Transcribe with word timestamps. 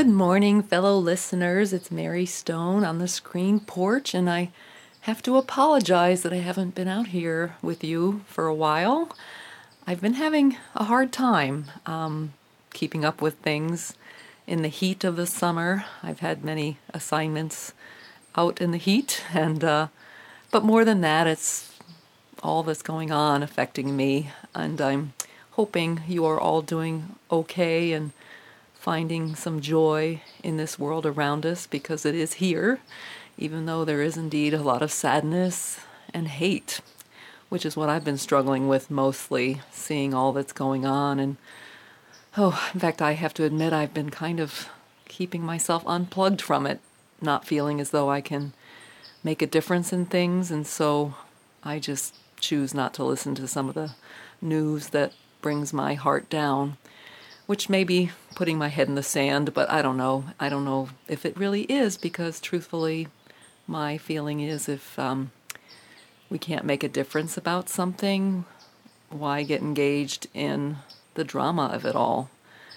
Good 0.00 0.08
morning, 0.08 0.62
fellow 0.62 0.96
listeners. 0.96 1.74
It's 1.74 1.90
Mary 1.90 2.24
Stone 2.24 2.84
on 2.84 2.96
the 2.96 3.06
screen 3.06 3.60
porch, 3.60 4.14
and 4.14 4.30
I 4.30 4.50
have 5.02 5.22
to 5.24 5.36
apologize 5.36 6.22
that 6.22 6.32
I 6.32 6.36
haven't 6.36 6.74
been 6.74 6.88
out 6.88 7.08
here 7.08 7.56
with 7.60 7.84
you 7.84 8.22
for 8.26 8.46
a 8.46 8.54
while. 8.54 9.14
I've 9.86 10.00
been 10.00 10.14
having 10.14 10.56
a 10.74 10.84
hard 10.84 11.12
time 11.12 11.66
um, 11.84 12.32
keeping 12.72 13.04
up 13.04 13.20
with 13.20 13.34
things 13.34 13.92
in 14.46 14.62
the 14.62 14.68
heat 14.68 15.04
of 15.04 15.16
the 15.16 15.26
summer. 15.26 15.84
I've 16.02 16.20
had 16.20 16.42
many 16.42 16.78
assignments 16.94 17.74
out 18.36 18.58
in 18.58 18.70
the 18.70 18.78
heat, 18.78 19.22
and 19.34 19.62
uh, 19.62 19.88
but 20.50 20.64
more 20.64 20.82
than 20.82 21.02
that, 21.02 21.26
it's 21.26 21.78
all 22.42 22.62
that's 22.62 22.80
going 22.80 23.12
on 23.12 23.42
affecting 23.42 23.98
me, 23.98 24.30
and 24.54 24.80
I'm 24.80 25.12
hoping 25.50 26.00
you 26.08 26.24
are 26.24 26.40
all 26.40 26.62
doing 26.62 27.16
okay 27.30 27.92
and 27.92 28.12
finding 28.80 29.36
some 29.36 29.60
joy 29.60 30.22
in 30.42 30.56
this 30.56 30.78
world 30.78 31.04
around 31.04 31.44
us 31.44 31.66
because 31.66 32.06
it 32.06 32.14
is 32.14 32.34
here, 32.34 32.80
even 33.36 33.66
though 33.66 33.84
there 33.84 34.00
is 34.00 34.16
indeed 34.16 34.54
a 34.54 34.62
lot 34.62 34.80
of 34.80 34.90
sadness 34.90 35.80
and 36.14 36.26
hate, 36.26 36.80
which 37.50 37.66
is 37.66 37.76
what 37.76 37.90
I've 37.90 38.06
been 38.06 38.16
struggling 38.16 38.68
with 38.68 38.90
mostly, 38.90 39.60
seeing 39.70 40.14
all 40.14 40.32
that's 40.32 40.54
going 40.54 40.86
on. 40.86 41.20
And 41.20 41.36
oh, 42.38 42.70
in 42.72 42.80
fact, 42.80 43.02
I 43.02 43.12
have 43.12 43.34
to 43.34 43.44
admit, 43.44 43.74
I've 43.74 43.92
been 43.92 44.08
kind 44.08 44.40
of 44.40 44.70
keeping 45.08 45.42
myself 45.42 45.84
unplugged 45.86 46.40
from 46.40 46.66
it, 46.66 46.80
not 47.20 47.46
feeling 47.46 47.82
as 47.82 47.90
though 47.90 48.08
I 48.08 48.22
can 48.22 48.54
make 49.22 49.42
a 49.42 49.46
difference 49.46 49.92
in 49.92 50.06
things. 50.06 50.50
And 50.50 50.66
so 50.66 51.16
I 51.62 51.80
just 51.80 52.14
choose 52.40 52.72
not 52.72 52.94
to 52.94 53.04
listen 53.04 53.34
to 53.34 53.46
some 53.46 53.68
of 53.68 53.74
the 53.74 53.90
news 54.40 54.88
that 54.88 55.12
brings 55.42 55.74
my 55.74 55.92
heart 55.92 56.30
down 56.30 56.78
which 57.50 57.68
may 57.68 57.82
be 57.82 58.12
putting 58.36 58.56
my 58.56 58.68
head 58.68 58.86
in 58.86 58.94
the 58.94 59.02
sand, 59.02 59.52
but 59.52 59.68
I 59.68 59.82
don't 59.82 59.96
know. 59.96 60.22
I 60.38 60.48
don't 60.48 60.64
know 60.64 60.90
if 61.08 61.26
it 61.26 61.36
really 61.36 61.62
is 61.62 61.98
because, 61.98 62.40
truthfully, 62.40 63.08
my 63.66 63.98
feeling 63.98 64.38
is 64.38 64.68
if 64.68 64.96
um, 65.00 65.32
we 66.30 66.38
can't 66.38 66.64
make 66.64 66.84
a 66.84 66.88
difference 66.88 67.36
about 67.36 67.68
something, 67.68 68.44
why 69.08 69.42
get 69.42 69.62
engaged 69.62 70.28
in 70.32 70.76
the 71.14 71.24
drama 71.24 71.64
of 71.72 71.84
it 71.84 71.96
all? 71.96 72.30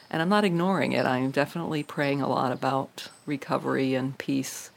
And 0.10 0.24
I'm 0.24 0.30
not 0.30 0.44
ignoring 0.44 0.92
it. 0.92 1.06
I'm 1.06 1.30
definitely 1.30 1.84
praying 1.84 2.24
a 2.24 2.28
lot 2.28 2.52
about 2.52 3.10
recovery 3.28 3.94
and 3.94 4.18
peace 4.18 4.72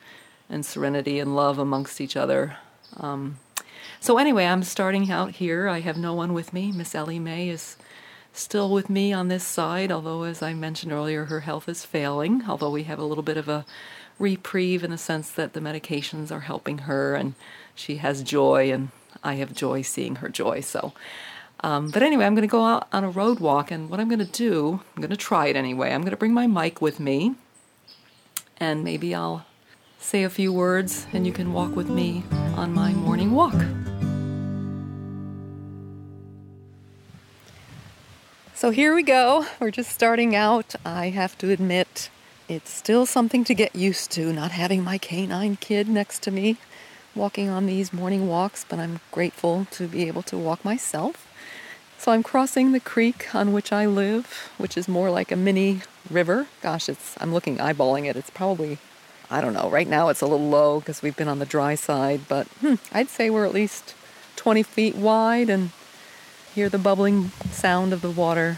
and 0.50 0.66
serenity 0.66 1.18
and 1.18 1.34
love 1.34 1.58
amongst 1.58 2.02
each 2.02 2.18
other. 2.18 2.58
Um, 2.98 3.38
so, 3.98 4.18
anyway, 4.18 4.44
I'm 4.44 4.62
starting 4.62 5.10
out 5.10 5.36
here. 5.36 5.68
I 5.68 5.80
have 5.80 5.96
no 5.96 6.12
one 6.12 6.34
with 6.34 6.52
me. 6.52 6.70
Miss 6.70 6.94
Ellie 6.94 7.18
May 7.18 7.48
is 7.48 7.78
still 8.36 8.70
with 8.70 8.90
me 8.90 9.12
on 9.12 9.28
this 9.28 9.44
side, 9.44 9.90
although, 9.90 10.22
as 10.22 10.42
I 10.42 10.54
mentioned 10.54 10.92
earlier, 10.92 11.24
her 11.26 11.40
health 11.40 11.68
is 11.68 11.84
failing. 11.84 12.42
Although 12.48 12.70
we 12.70 12.84
have 12.84 12.98
a 12.98 13.04
little 13.04 13.24
bit 13.24 13.36
of 13.36 13.48
a 13.48 13.64
reprieve 14.18 14.84
in 14.84 14.90
the 14.90 14.98
sense 14.98 15.30
that 15.32 15.52
the 15.52 15.60
medications 15.60 16.30
are 16.30 16.40
helping 16.40 16.78
her 16.78 17.14
and 17.14 17.34
she 17.74 17.96
has 17.96 18.22
joy, 18.22 18.72
and 18.72 18.90
I 19.22 19.34
have 19.34 19.54
joy 19.54 19.82
seeing 19.82 20.16
her 20.16 20.28
joy. 20.28 20.60
So, 20.60 20.92
um, 21.60 21.90
but 21.90 22.02
anyway, 22.02 22.24
I'm 22.24 22.34
going 22.34 22.48
to 22.48 22.50
go 22.50 22.64
out 22.64 22.88
on 22.92 23.04
a 23.04 23.10
road 23.10 23.40
walk, 23.40 23.70
and 23.70 23.90
what 23.90 24.00
I'm 24.00 24.08
going 24.08 24.18
to 24.18 24.24
do, 24.24 24.80
I'm 24.94 25.02
going 25.02 25.10
to 25.10 25.16
try 25.16 25.46
it 25.46 25.56
anyway. 25.56 25.92
I'm 25.92 26.02
going 26.02 26.10
to 26.10 26.16
bring 26.16 26.34
my 26.34 26.46
mic 26.46 26.80
with 26.80 27.00
me, 27.00 27.34
and 28.58 28.84
maybe 28.84 29.14
I'll 29.14 29.44
say 29.98 30.22
a 30.22 30.30
few 30.30 30.52
words, 30.52 31.06
and 31.12 31.26
you 31.26 31.32
can 31.32 31.52
walk 31.52 31.74
with 31.74 31.88
me 31.88 32.24
on 32.56 32.72
my 32.72 32.92
morning 32.92 33.32
walk. 33.32 33.54
So 38.56 38.70
here 38.70 38.94
we 38.94 39.02
go. 39.02 39.44
We're 39.60 39.70
just 39.70 39.92
starting 39.92 40.34
out. 40.34 40.74
I 40.82 41.10
have 41.10 41.36
to 41.38 41.50
admit, 41.50 42.08
it's 42.48 42.70
still 42.70 43.04
something 43.04 43.44
to 43.44 43.54
get 43.54 43.76
used 43.76 44.10
to 44.12 44.32
not 44.32 44.50
having 44.50 44.82
my 44.82 44.96
canine 44.96 45.56
kid 45.56 45.90
next 45.90 46.22
to 46.22 46.30
me 46.30 46.56
walking 47.14 47.50
on 47.50 47.66
these 47.66 47.92
morning 47.92 48.28
walks, 48.28 48.64
but 48.66 48.78
I'm 48.78 49.00
grateful 49.12 49.66
to 49.72 49.86
be 49.86 50.08
able 50.08 50.22
to 50.22 50.38
walk 50.38 50.64
myself. 50.64 51.28
So 51.98 52.12
I'm 52.12 52.22
crossing 52.22 52.72
the 52.72 52.80
creek 52.80 53.34
on 53.34 53.52
which 53.52 53.72
I 53.72 53.84
live, 53.84 54.50
which 54.56 54.78
is 54.78 54.88
more 54.88 55.10
like 55.10 55.30
a 55.30 55.36
mini 55.36 55.82
river. 56.10 56.46
Gosh, 56.62 56.88
it's 56.88 57.14
I'm 57.20 57.34
looking 57.34 57.58
eyeballing 57.58 58.08
it. 58.08 58.16
It's 58.16 58.30
probably 58.30 58.78
I 59.30 59.42
don't 59.42 59.52
know. 59.52 59.68
Right 59.68 59.86
now 59.86 60.08
it's 60.08 60.22
a 60.22 60.26
little 60.26 60.48
low 60.48 60.80
because 60.80 61.02
we've 61.02 61.14
been 61.14 61.28
on 61.28 61.40
the 61.40 61.44
dry 61.44 61.74
side, 61.74 62.22
but 62.26 62.46
hmm, 62.62 62.76
I'd 62.90 63.10
say 63.10 63.28
we're 63.28 63.44
at 63.44 63.52
least 63.52 63.94
20 64.36 64.62
feet 64.62 64.94
wide 64.94 65.50
and 65.50 65.72
hear 66.56 66.70
the 66.70 66.78
bubbling 66.78 67.30
sound 67.50 67.92
of 67.92 68.00
the 68.00 68.10
water 68.10 68.56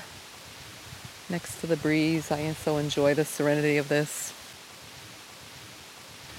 next 1.28 1.60
to 1.60 1.66
the 1.66 1.76
breeze. 1.76 2.30
I 2.30 2.52
so 2.52 2.76
enjoy 2.76 3.12
the 3.12 3.24
serenity 3.24 3.76
of 3.76 3.88
this. 3.88 4.32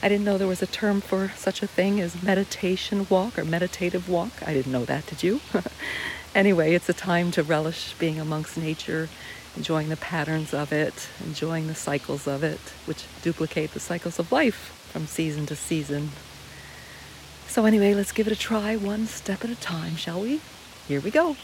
I 0.02 0.08
didn't 0.08 0.24
know 0.24 0.38
there 0.38 0.48
was 0.48 0.62
a 0.62 0.68
term 0.68 1.02
for 1.02 1.34
such 1.36 1.62
a 1.62 1.68
thing 1.68 2.00
as 2.00 2.24
meditation 2.24 3.08
walk 3.10 3.38
or 3.38 3.44
meditative 3.44 4.08
walk. 4.08 4.32
I 4.48 4.54
didn't 4.54 4.72
know 4.72 4.86
that, 4.86 5.06
did 5.08 5.22
you? 5.22 5.42
anyway, 6.34 6.76
it's 6.76 6.88
a 6.88 6.94
time 6.94 7.30
to 7.32 7.44
relish 7.44 7.94
being 8.00 8.22
amongst 8.22 8.56
nature, 8.56 9.10
enjoying 9.58 9.90
the 9.90 9.98
patterns 9.98 10.54
of 10.54 10.72
it, 10.72 11.10
enjoying 11.26 11.68
the 11.68 11.76
cycles 11.76 12.26
of 12.26 12.42
it, 12.42 12.62
which 12.86 13.04
duplicate 13.22 13.74
the 13.74 13.82
cycles 13.82 14.18
of 14.18 14.32
life 14.32 14.72
from 14.94 15.08
season 15.08 15.46
to 15.48 15.58
season. 15.58 16.12
So, 17.50 17.66
anyway, 17.66 17.94
let's 17.96 18.14
give 18.14 18.28
it 18.28 18.32
a 18.32 18.40
try 18.40 18.78
one 18.78 19.08
step 19.08 19.44
at 19.44 19.50
a 19.50 19.58
time, 19.58 19.98
shall 19.98 20.22
we? 20.22 20.40
Here 20.90 21.00
we 21.00 21.12
go. 21.12 21.36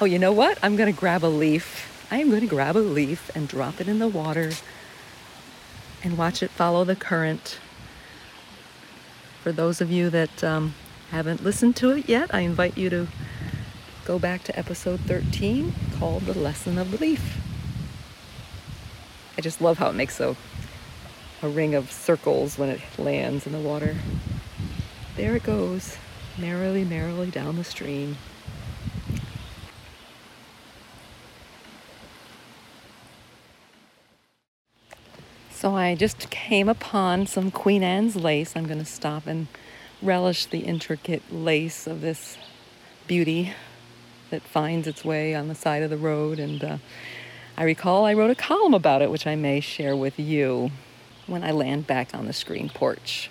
Oh, 0.00 0.06
you 0.06 0.18
know 0.18 0.32
what? 0.32 0.58
I'm 0.62 0.74
going 0.74 0.90
to 0.90 0.98
grab 0.98 1.22
a 1.22 1.26
leaf. 1.28 2.06
I 2.10 2.16
am 2.16 2.30
going 2.30 2.40
to 2.40 2.46
grab 2.46 2.76
a 2.76 2.78
leaf 2.78 3.30
and 3.34 3.46
drop 3.46 3.78
it 3.78 3.88
in 3.88 3.98
the 3.98 4.08
water 4.08 4.52
and 6.02 6.16
watch 6.16 6.42
it 6.42 6.50
follow 6.50 6.82
the 6.82 6.96
current. 6.96 7.58
For 9.42 9.52
those 9.52 9.82
of 9.82 9.90
you 9.90 10.08
that 10.08 10.42
um, 10.42 10.74
haven't 11.10 11.44
listened 11.44 11.76
to 11.76 11.90
it 11.90 12.08
yet, 12.08 12.34
I 12.34 12.40
invite 12.40 12.78
you 12.78 12.88
to 12.88 13.08
go 14.06 14.18
back 14.18 14.42
to 14.44 14.58
episode 14.58 15.00
13 15.00 15.74
called 15.98 16.22
The 16.22 16.32
Lesson 16.32 16.78
of 16.78 16.90
the 16.90 16.96
Leaf. 16.96 17.36
I 19.36 19.42
just 19.42 19.60
love 19.60 19.76
how 19.76 19.90
it 19.90 19.94
makes 19.94 20.20
a, 20.20 20.34
a 21.42 21.50
ring 21.50 21.74
of 21.74 21.92
circles 21.92 22.56
when 22.56 22.70
it 22.70 22.80
lands 22.96 23.46
in 23.46 23.52
the 23.52 23.58
water. 23.58 23.94
There 25.16 25.36
it 25.36 25.42
goes 25.42 25.98
merrily, 26.38 26.84
merrily 26.84 27.30
down 27.30 27.56
the 27.56 27.64
stream. 27.64 28.16
So 35.50 35.76
I 35.76 35.94
just 35.94 36.28
came 36.28 36.68
upon 36.68 37.26
some 37.26 37.50
Queen 37.50 37.82
Anne's 37.82 38.16
lace. 38.16 38.54
I'm 38.54 38.66
going 38.66 38.80
to 38.80 38.84
stop 38.84 39.26
and 39.26 39.46
relish 40.02 40.44
the 40.44 40.58
intricate 40.58 41.22
lace 41.32 41.86
of 41.86 42.02
this 42.02 42.36
beauty 43.06 43.54
that 44.28 44.42
finds 44.42 44.86
its 44.86 45.04
way 45.04 45.34
on 45.34 45.48
the 45.48 45.54
side 45.54 45.82
of 45.82 45.88
the 45.88 45.96
road. 45.96 46.38
And 46.38 46.62
uh, 46.62 46.76
I 47.56 47.64
recall 47.64 48.04
I 48.04 48.12
wrote 48.12 48.30
a 48.30 48.34
column 48.34 48.74
about 48.74 49.00
it, 49.00 49.10
which 49.10 49.26
I 49.26 49.36
may 49.36 49.60
share 49.60 49.96
with 49.96 50.18
you 50.18 50.70
when 51.26 51.42
I 51.42 51.52
land 51.52 51.86
back 51.86 52.14
on 52.14 52.26
the 52.26 52.32
screen 52.34 52.68
porch. 52.68 53.30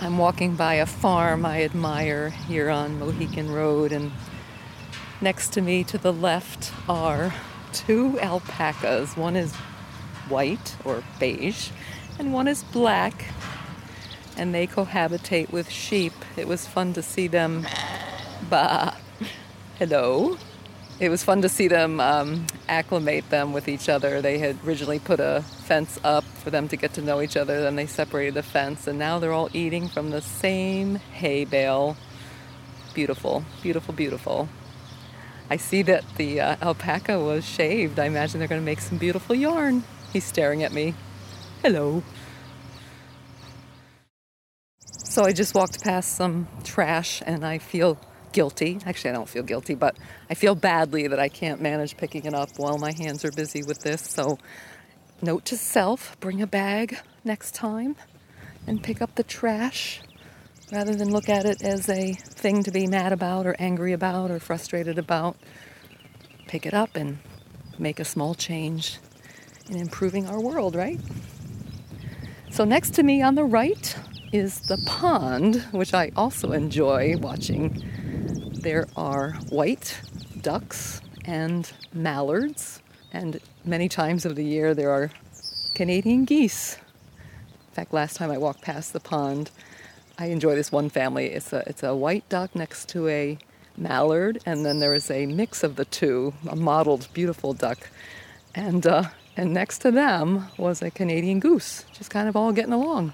I'm 0.00 0.16
walking 0.16 0.54
by 0.54 0.74
a 0.74 0.86
farm 0.86 1.44
I 1.44 1.64
admire 1.64 2.30
here 2.30 2.70
on 2.70 3.00
Mohican 3.00 3.50
Road, 3.50 3.90
and 3.90 4.12
next 5.20 5.52
to 5.54 5.60
me 5.60 5.82
to 5.84 5.98
the 5.98 6.12
left 6.12 6.72
are 6.88 7.34
two 7.72 8.16
alpacas. 8.20 9.16
One 9.16 9.34
is 9.34 9.52
white 10.28 10.76
or 10.84 11.02
beige, 11.18 11.70
and 12.16 12.32
one 12.32 12.46
is 12.46 12.62
black, 12.62 13.24
and 14.36 14.54
they 14.54 14.68
cohabitate 14.68 15.50
with 15.50 15.68
sheep. 15.68 16.12
It 16.36 16.46
was 16.46 16.64
fun 16.64 16.92
to 16.92 17.02
see 17.02 17.26
them. 17.26 17.66
Bah, 18.48 18.94
hello 19.80 20.38
it 21.00 21.08
was 21.10 21.22
fun 21.22 21.42
to 21.42 21.48
see 21.48 21.68
them 21.68 22.00
um, 22.00 22.46
acclimate 22.68 23.28
them 23.30 23.52
with 23.52 23.68
each 23.68 23.88
other. 23.88 24.20
They 24.20 24.38
had 24.38 24.56
originally 24.64 24.98
put 24.98 25.20
a 25.20 25.44
fence 25.64 25.98
up 26.02 26.24
for 26.24 26.50
them 26.50 26.68
to 26.68 26.76
get 26.76 26.94
to 26.94 27.02
know 27.02 27.20
each 27.20 27.36
other, 27.36 27.60
then 27.60 27.76
they 27.76 27.86
separated 27.86 28.34
the 28.34 28.42
fence, 28.42 28.86
and 28.86 28.98
now 28.98 29.18
they're 29.18 29.32
all 29.32 29.48
eating 29.52 29.88
from 29.88 30.10
the 30.10 30.20
same 30.20 30.96
hay 30.96 31.44
bale. 31.44 31.96
Beautiful, 32.94 33.44
beautiful, 33.62 33.94
beautiful. 33.94 34.48
I 35.50 35.56
see 35.56 35.82
that 35.82 36.04
the 36.16 36.40
uh, 36.40 36.56
alpaca 36.60 37.18
was 37.20 37.44
shaved. 37.44 37.98
I 37.98 38.06
imagine 38.06 38.38
they're 38.38 38.48
going 38.48 38.60
to 38.60 38.64
make 38.64 38.80
some 38.80 38.98
beautiful 38.98 39.34
yarn. 39.34 39.84
He's 40.12 40.24
staring 40.24 40.62
at 40.62 40.72
me. 40.72 40.94
Hello. 41.62 42.02
So 44.80 45.24
I 45.24 45.32
just 45.32 45.54
walked 45.54 45.82
past 45.82 46.16
some 46.16 46.48
trash 46.64 47.22
and 47.24 47.46
I 47.46 47.58
feel 47.58 47.98
guilty. 48.32 48.78
Actually, 48.86 49.10
I 49.10 49.12
don't 49.14 49.28
feel 49.28 49.42
guilty, 49.42 49.74
but 49.74 49.96
I 50.30 50.34
feel 50.34 50.54
badly 50.54 51.06
that 51.08 51.18
I 51.18 51.28
can't 51.28 51.60
manage 51.60 51.96
picking 51.96 52.24
it 52.24 52.34
up 52.34 52.50
while 52.56 52.78
my 52.78 52.92
hands 52.92 53.24
are 53.24 53.32
busy 53.32 53.62
with 53.62 53.80
this. 53.80 54.02
So, 54.02 54.38
note 55.22 55.44
to 55.46 55.56
self 55.56 56.18
bring 56.20 56.42
a 56.42 56.46
bag 56.46 56.98
next 57.24 57.54
time 57.54 57.96
and 58.66 58.82
pick 58.82 59.00
up 59.02 59.14
the 59.14 59.22
trash 59.22 60.00
rather 60.72 60.94
than 60.94 61.10
look 61.10 61.28
at 61.28 61.46
it 61.46 61.62
as 61.62 61.88
a 61.88 62.12
thing 62.12 62.62
to 62.62 62.70
be 62.70 62.86
mad 62.86 63.12
about 63.12 63.46
or 63.46 63.56
angry 63.58 63.92
about 63.92 64.30
or 64.30 64.38
frustrated 64.38 64.98
about. 64.98 65.36
Pick 66.46 66.66
it 66.66 66.74
up 66.74 66.96
and 66.96 67.18
make 67.78 68.00
a 68.00 68.04
small 68.04 68.34
change 68.34 68.98
in 69.68 69.76
improving 69.76 70.26
our 70.26 70.40
world, 70.40 70.74
right? 70.74 70.98
So, 72.50 72.64
next 72.64 72.94
to 72.94 73.02
me 73.02 73.22
on 73.22 73.34
the 73.34 73.44
right 73.44 73.96
is 74.32 74.60
the 74.68 74.78
pond, 74.86 75.56
which 75.70 75.94
I 75.94 76.10
also 76.16 76.52
enjoy 76.52 77.16
watching. 77.18 77.82
There 78.60 78.88
are 78.96 79.34
white 79.50 80.00
ducks 80.42 81.00
and 81.24 81.70
mallards, 81.92 82.82
and 83.12 83.38
many 83.64 83.88
times 83.88 84.26
of 84.26 84.34
the 84.34 84.44
year 84.44 84.74
there 84.74 84.90
are 84.90 85.12
Canadian 85.74 86.24
geese. 86.24 86.76
In 87.68 87.74
fact, 87.74 87.92
last 87.92 88.16
time 88.16 88.32
I 88.32 88.38
walked 88.38 88.62
past 88.62 88.92
the 88.92 88.98
pond, 88.98 89.52
I 90.18 90.26
enjoy 90.26 90.56
this 90.56 90.72
one 90.72 90.90
family. 90.90 91.26
It's 91.26 91.52
a 91.52 91.62
it's 91.68 91.84
a 91.84 91.94
white 91.94 92.28
duck 92.28 92.56
next 92.56 92.88
to 92.88 93.06
a 93.06 93.38
mallard, 93.76 94.40
and 94.44 94.66
then 94.66 94.80
there 94.80 94.94
is 94.94 95.08
a 95.08 95.26
mix 95.26 95.62
of 95.62 95.76
the 95.76 95.84
two, 95.84 96.34
a 96.48 96.56
mottled, 96.56 97.06
beautiful 97.14 97.52
duck, 97.52 97.88
and 98.56 98.84
uh, 98.84 99.04
and 99.36 99.54
next 99.54 99.78
to 99.82 99.92
them 99.92 100.48
was 100.58 100.82
a 100.82 100.90
Canadian 100.90 101.38
goose, 101.38 101.84
just 101.92 102.10
kind 102.10 102.28
of 102.28 102.34
all 102.34 102.50
getting 102.50 102.72
along. 102.72 103.12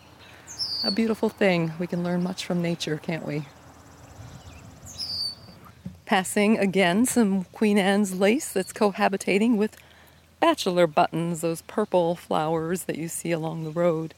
A 0.85 0.91
beautiful 0.91 1.29
thing. 1.29 1.75
We 1.79 1.87
can 1.87 2.03
learn 2.03 2.23
much 2.23 2.47
from 2.47 2.63
nature, 2.63 2.97
can't 2.97 3.27
we? 3.27 3.45
Passing 6.07 6.59
again 6.59 7.07
some 7.07 7.45
Queen 7.45 7.79
Anne's 7.79 8.15
lace 8.15 8.53
that's 8.53 8.75
cohabitating 8.75 9.57
with 9.57 9.79
bachelor 10.39 10.87
buttons, 10.87 11.41
those 11.41 11.63
purple 11.63 12.15
flowers 12.15 12.85
that 12.85 12.99
you 12.99 13.09
see 13.09 13.33
along 13.33 13.65
the 13.65 13.71
road. 13.71 14.13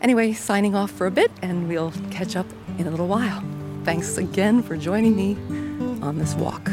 Anyway, 0.00 0.32
signing 0.32 0.74
off 0.74 0.90
for 0.90 1.06
a 1.06 1.10
bit, 1.10 1.30
and 1.42 1.68
we'll 1.68 1.92
catch 2.10 2.34
up 2.34 2.46
in 2.78 2.86
a 2.86 2.90
little 2.90 3.08
while. 3.08 3.44
Thanks 3.84 4.16
again 4.16 4.62
for 4.62 4.74
joining 4.78 5.14
me 5.14 5.34
on 6.00 6.16
this 6.16 6.34
walk. 6.34 6.70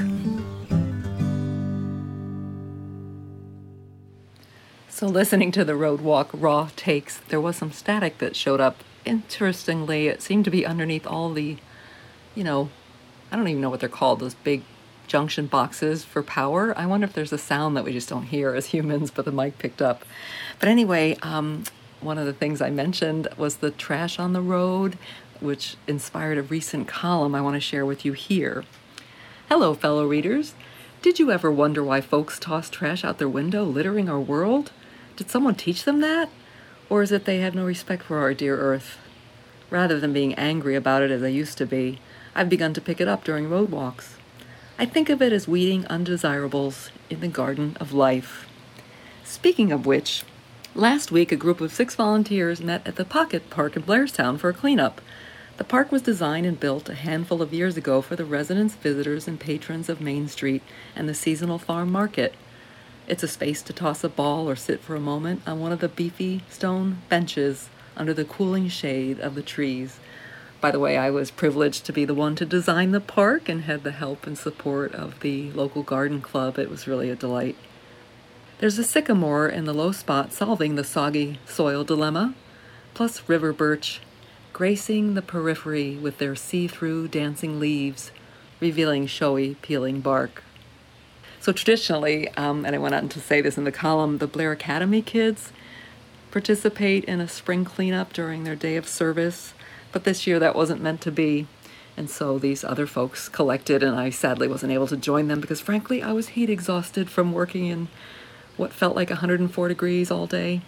So, 4.87 5.05
listening 5.07 5.51
to 5.51 5.65
the 5.65 5.75
road 5.75 5.99
walk 5.99 6.29
raw 6.31 6.69
takes, 6.77 7.17
there 7.17 7.41
was 7.41 7.57
some 7.57 7.73
static 7.73 8.19
that 8.19 8.37
showed 8.37 8.61
up. 8.61 8.85
Interestingly, 9.03 10.07
it 10.07 10.21
seemed 10.21 10.45
to 10.45 10.51
be 10.51 10.65
underneath 10.65 11.05
all 11.05 11.33
the, 11.33 11.57
you 12.35 12.45
know, 12.45 12.69
I 13.33 13.35
don't 13.35 13.47
even 13.47 13.61
know 13.61 13.71
what 13.71 13.79
they're 13.79 13.89
called, 13.89 14.19
those 14.19 14.35
big 14.35 14.61
junction 15.07 15.47
boxes 15.47 16.03
for 16.03 16.21
power. 16.21 16.77
I 16.77 16.85
wonder 16.85 17.05
if 17.05 17.13
there's 17.13 17.33
a 17.33 17.39
sound 17.39 17.75
that 17.75 17.83
we 17.83 17.91
just 17.91 18.07
don't 18.07 18.27
hear 18.27 18.53
as 18.53 18.67
humans, 18.67 19.09
but 19.09 19.25
the 19.25 19.31
mic 19.31 19.57
picked 19.57 19.81
up. 19.81 20.05
But 20.59 20.69
anyway, 20.69 21.17
um, 21.23 21.63
one 21.99 22.19
of 22.19 22.27
the 22.27 22.33
things 22.33 22.61
I 22.61 22.69
mentioned 22.69 23.27
was 23.35 23.55
the 23.55 23.71
trash 23.71 24.19
on 24.19 24.33
the 24.33 24.41
road, 24.41 24.99
which 25.39 25.77
inspired 25.87 26.37
a 26.37 26.43
recent 26.43 26.87
column 26.87 27.33
I 27.33 27.41
want 27.41 27.55
to 27.55 27.59
share 27.59 27.87
with 27.87 28.05
you 28.05 28.13
here. 28.13 28.65
Hello, 29.49 29.73
fellow 29.73 30.05
readers. 30.05 30.53
Did 31.01 31.17
you 31.17 31.31
ever 31.31 31.51
wonder 31.51 31.83
why 31.83 32.01
folks 32.01 32.37
toss 32.37 32.69
trash 32.69 33.03
out 33.03 33.17
their 33.17 33.27
window, 33.27 33.63
littering 33.63 34.09
our 34.09 34.19
world? 34.19 34.71
Did 35.15 35.31
someone 35.31 35.55
teach 35.55 35.85
them 35.85 36.01
that? 36.01 36.29
Or 36.87 37.01
is 37.01 37.11
it 37.11 37.25
they 37.25 37.39
have 37.39 37.55
no 37.55 37.65
respect 37.65 38.03
for 38.03 38.19
our 38.19 38.35
dear 38.35 38.59
earth? 38.59 38.99
Rather 39.71 39.99
than 39.99 40.13
being 40.13 40.35
angry 40.35 40.75
about 40.75 41.01
it 41.01 41.09
as 41.09 41.23
I 41.23 41.29
used 41.29 41.57
to 41.57 41.65
be, 41.65 41.97
I've 42.35 42.49
begun 42.49 42.73
to 42.73 42.81
pick 42.81 42.99
it 42.99 43.07
up 43.07 43.23
during 43.23 43.49
road 43.49 43.71
walks. 43.71 44.17
I 44.79 44.85
think 44.85 45.09
of 45.09 45.21
it 45.21 45.31
as 45.31 45.47
weeding 45.47 45.85
undesirables 45.87 46.91
in 47.09 47.19
the 47.19 47.27
garden 47.27 47.77
of 47.79 47.93
life. 47.93 48.47
Speaking 49.23 49.71
of 49.71 49.85
which, 49.85 50.23
Last 50.75 51.11
week, 51.11 51.31
a 51.31 51.35
group 51.35 51.61
of 51.61 51.71
six 51.71 51.93
volunteers 51.93 52.59
met 52.59 52.81
at 52.87 52.95
the 52.95 53.05
Pocket 53.05 53.51
Park 53.51 53.75
in 53.75 53.83
Blairstown 53.83 54.39
for 54.39 54.49
a 54.49 54.53
cleanup. 54.53 55.01
The 55.57 55.63
park 55.63 55.91
was 55.91 56.01
designed 56.01 56.47
and 56.47 56.59
built 56.59 56.89
a 56.89 56.95
handful 56.95 57.43
of 57.43 57.53
years 57.53 57.77
ago 57.77 58.01
for 58.01 58.15
the 58.15 58.25
residents, 58.25 58.73
visitors, 58.73 59.27
and 59.27 59.39
patrons 59.39 59.87
of 59.87 60.01
Main 60.01 60.27
Street 60.27 60.63
and 60.95 61.07
the 61.07 61.13
seasonal 61.13 61.59
farm 61.59 61.91
market. 61.91 62.33
It's 63.07 63.21
a 63.21 63.27
space 63.27 63.61
to 63.61 63.71
toss 63.73 64.03
a 64.03 64.09
ball 64.09 64.49
or 64.49 64.55
sit 64.55 64.79
for 64.81 64.95
a 64.95 64.99
moment 64.99 65.43
on 65.45 65.59
one 65.59 65.71
of 65.71 65.79
the 65.79 65.89
beefy 65.89 66.41
stone 66.49 67.03
benches 67.07 67.69
under 67.95 68.15
the 68.15 68.25
cooling 68.25 68.67
shade 68.67 69.19
of 69.19 69.35
the 69.35 69.43
trees. 69.43 69.99
By 70.63 70.71
the 70.71 70.79
way, 70.79 70.97
I 70.97 71.09
was 71.09 71.29
privileged 71.29 71.85
to 71.87 71.91
be 71.91 72.05
the 72.05 72.13
one 72.13 72.35
to 72.35 72.45
design 72.45 72.91
the 72.91 73.01
park 73.01 73.49
and 73.49 73.63
had 73.63 73.83
the 73.83 73.91
help 73.91 74.25
and 74.25 74.37
support 74.37 74.95
of 74.95 75.19
the 75.19 75.51
local 75.51 75.83
garden 75.83 76.21
club. 76.21 76.57
It 76.57 76.69
was 76.69 76.87
really 76.87 77.09
a 77.09 77.17
delight. 77.17 77.57
There's 78.59 78.79
a 78.79 78.83
sycamore 78.85 79.49
in 79.49 79.65
the 79.65 79.73
low 79.73 79.91
spot 79.91 80.31
solving 80.31 80.75
the 80.75 80.85
soggy 80.85 81.37
soil 81.45 81.83
dilemma, 81.83 82.33
plus 82.93 83.27
river 83.27 83.51
birch, 83.51 83.99
gracing 84.53 85.15
the 85.15 85.21
periphery 85.21 85.97
with 85.97 86.17
their 86.17 86.33
see 86.33 86.69
through 86.69 87.09
dancing 87.09 87.59
leaves, 87.59 88.11
revealing 88.61 89.05
showy 89.05 89.55
peeling 89.55 89.99
bark. 89.99 90.43
So, 91.41 91.51
traditionally, 91.51 92.29
um, 92.37 92.63
and 92.63 92.73
I 92.73 92.79
went 92.79 92.95
on 92.95 93.09
to 93.09 93.19
say 93.19 93.41
this 93.41 93.57
in 93.57 93.65
the 93.65 93.71
column, 93.73 94.19
the 94.19 94.27
Blair 94.27 94.53
Academy 94.53 95.01
kids 95.01 95.51
participate 96.31 97.03
in 97.03 97.19
a 97.19 97.27
spring 97.27 97.65
cleanup 97.65 98.13
during 98.13 98.45
their 98.45 98.55
day 98.55 98.77
of 98.77 98.87
service, 98.87 99.53
but 99.93 100.03
this 100.03 100.27
year 100.27 100.39
that 100.39 100.55
wasn't 100.55 100.81
meant 100.81 100.99
to 101.01 101.11
be. 101.11 101.47
And 101.95 102.09
so 102.09 102.39
these 102.39 102.63
other 102.63 102.87
folks 102.87 103.29
collected, 103.29 103.83
and 103.83 103.95
I 103.95 104.09
sadly 104.09 104.47
wasn't 104.47 104.73
able 104.73 104.87
to 104.87 104.97
join 104.97 105.27
them 105.27 105.39
because, 105.39 105.61
frankly, 105.61 106.01
I 106.01 106.11
was 106.11 106.29
heat 106.29 106.49
exhausted 106.49 107.09
from 107.09 107.31
working 107.31 107.67
in 107.67 107.87
what 108.57 108.73
felt 108.73 108.95
like 108.95 109.09
104 109.09 109.67
degrees 109.67 110.11
all 110.11 110.25
day. 110.25 110.61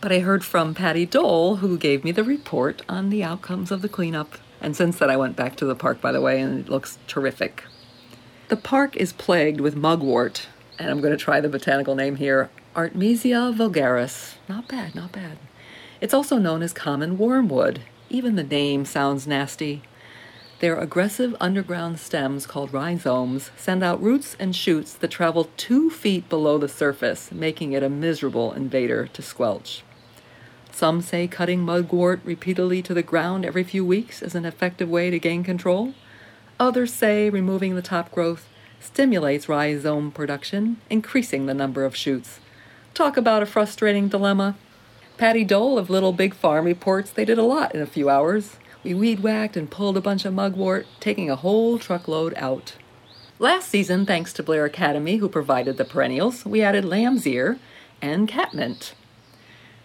But 0.00 0.12
I 0.12 0.20
heard 0.20 0.44
from 0.44 0.74
Patty 0.74 1.04
Dole, 1.04 1.56
who 1.56 1.76
gave 1.76 2.04
me 2.04 2.12
the 2.12 2.24
report 2.24 2.82
on 2.88 3.10
the 3.10 3.22
outcomes 3.22 3.70
of 3.70 3.82
the 3.82 3.88
cleanup. 3.88 4.38
And 4.60 4.76
since 4.76 4.98
then, 4.98 5.10
I 5.10 5.16
went 5.16 5.36
back 5.36 5.56
to 5.56 5.64
the 5.64 5.74
park, 5.74 6.00
by 6.00 6.12
the 6.12 6.20
way, 6.20 6.40
and 6.40 6.60
it 6.60 6.70
looks 6.70 6.98
terrific. 7.06 7.64
The 8.48 8.56
park 8.56 8.96
is 8.96 9.12
plagued 9.12 9.60
with 9.60 9.74
mugwort, 9.74 10.46
and 10.78 10.90
I'm 10.90 11.00
going 11.00 11.16
to 11.16 11.24
try 11.24 11.40
the 11.40 11.48
botanical 11.48 11.94
name 11.94 12.16
here 12.16 12.50
Artemisia 12.74 13.52
vulgaris. 13.54 14.34
Not 14.48 14.68
bad, 14.68 14.94
not 14.94 15.12
bad. 15.12 15.38
It's 16.00 16.14
also 16.14 16.38
known 16.38 16.62
as 16.62 16.72
common 16.72 17.18
wormwood. 17.18 17.82
Even 18.12 18.36
the 18.36 18.44
name 18.44 18.84
sounds 18.84 19.26
nasty. 19.26 19.80
Their 20.60 20.76
aggressive 20.76 21.34
underground 21.40 21.98
stems, 21.98 22.44
called 22.44 22.70
rhizomes, 22.70 23.50
send 23.56 23.82
out 23.82 24.02
roots 24.02 24.36
and 24.38 24.54
shoots 24.54 24.92
that 24.92 25.10
travel 25.10 25.48
two 25.56 25.88
feet 25.88 26.28
below 26.28 26.58
the 26.58 26.68
surface, 26.68 27.32
making 27.32 27.72
it 27.72 27.82
a 27.82 27.88
miserable 27.88 28.52
invader 28.52 29.06
to 29.06 29.22
squelch. 29.22 29.82
Some 30.70 31.00
say 31.00 31.26
cutting 31.26 31.60
mugwort 31.60 32.20
repeatedly 32.22 32.82
to 32.82 32.92
the 32.92 33.02
ground 33.02 33.46
every 33.46 33.64
few 33.64 33.84
weeks 33.84 34.20
is 34.20 34.34
an 34.34 34.44
effective 34.44 34.90
way 34.90 35.08
to 35.08 35.18
gain 35.18 35.42
control. 35.42 35.94
Others 36.60 36.92
say 36.92 37.30
removing 37.30 37.76
the 37.76 37.82
top 37.82 38.12
growth 38.12 38.46
stimulates 38.78 39.48
rhizome 39.48 40.12
production, 40.12 40.76
increasing 40.90 41.46
the 41.46 41.54
number 41.54 41.82
of 41.82 41.96
shoots. 41.96 42.40
Talk 42.92 43.16
about 43.16 43.42
a 43.42 43.46
frustrating 43.46 44.08
dilemma. 44.08 44.56
Patty 45.22 45.44
Dole 45.44 45.78
of 45.78 45.88
Little 45.88 46.12
Big 46.12 46.34
Farm 46.34 46.64
reports 46.64 47.12
they 47.12 47.24
did 47.24 47.38
a 47.38 47.44
lot 47.44 47.76
in 47.76 47.80
a 47.80 47.86
few 47.86 48.10
hours. 48.10 48.56
We 48.82 48.92
weed 48.92 49.20
whacked 49.20 49.56
and 49.56 49.70
pulled 49.70 49.96
a 49.96 50.00
bunch 50.00 50.24
of 50.24 50.34
mugwort, 50.34 50.84
taking 50.98 51.30
a 51.30 51.36
whole 51.36 51.78
truckload 51.78 52.34
out. 52.34 52.74
Last 53.38 53.68
season, 53.68 54.04
thanks 54.04 54.32
to 54.32 54.42
Blair 54.42 54.64
Academy, 54.64 55.18
who 55.18 55.28
provided 55.28 55.76
the 55.76 55.84
perennials, 55.84 56.44
we 56.44 56.60
added 56.60 56.84
lamb's 56.84 57.24
ear 57.24 57.60
and 58.02 58.26
catmint. 58.26 58.96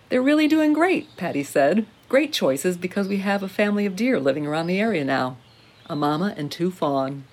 They're 0.09 0.23
really 0.23 0.47
doing 0.47 0.73
great, 0.73 1.15
Patty 1.17 1.43
said. 1.43 1.85
Great 2.09 2.33
choices 2.33 2.75
because 2.75 3.07
we 3.07 3.17
have 3.17 3.43
a 3.43 3.47
family 3.47 3.85
of 3.85 3.95
deer 3.95 4.19
living 4.19 4.47
around 4.47 4.65
the 4.65 4.81
area 4.81 5.05
now 5.05 5.37
a 5.85 5.95
mama 5.95 6.33
and 6.35 6.51
two 6.51 6.71
fawn. 6.71 7.25